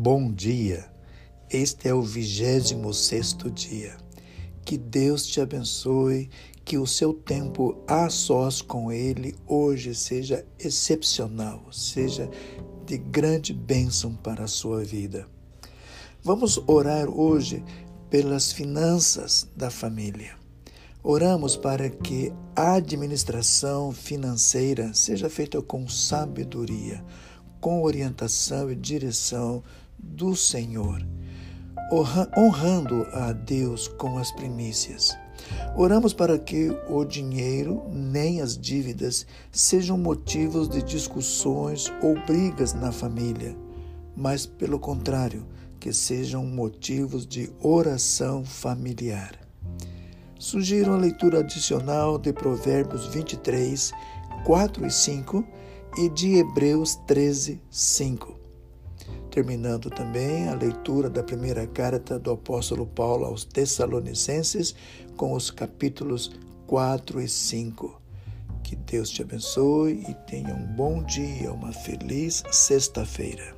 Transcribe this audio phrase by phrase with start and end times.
[0.00, 0.88] Bom dia.
[1.50, 3.96] Este é o vigésimo sexto dia.
[4.64, 6.30] Que Deus te abençoe,
[6.64, 12.30] que o seu tempo a sós com Ele hoje seja excepcional, seja
[12.86, 15.26] de grande bênção para a sua vida.
[16.22, 17.64] Vamos orar hoje
[18.08, 20.36] pelas finanças da família.
[21.02, 27.04] Oramos para que a administração financeira seja feita com sabedoria,
[27.60, 29.64] com orientação e direção
[30.08, 31.06] do Senhor,
[32.36, 35.16] honrando a Deus com as primícias.
[35.76, 42.90] Oramos para que o dinheiro nem as dívidas sejam motivos de discussões ou brigas na
[42.90, 43.56] família,
[44.16, 45.46] mas, pelo contrário,
[45.78, 49.38] que sejam motivos de oração familiar.
[50.38, 53.92] Sugiro a leitura adicional de Provérbios 23,
[54.44, 55.44] 4 e 5
[55.98, 58.37] e de Hebreus 13, 5.
[59.30, 64.74] Terminando também a leitura da primeira carta do apóstolo Paulo aos Tessalonicenses,
[65.16, 66.30] com os capítulos
[66.66, 68.00] 4 e 5.
[68.62, 73.57] Que Deus te abençoe e tenha um bom dia, uma feliz sexta-feira.